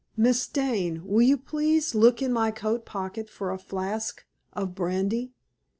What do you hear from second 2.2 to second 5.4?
in my coat pocket for a flask of brandy?"